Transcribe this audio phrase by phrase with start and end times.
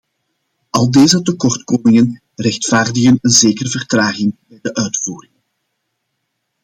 [0.71, 5.33] Al deze tekortkomingen rechtvaardigen een zekere vertraging bij de uitvoering.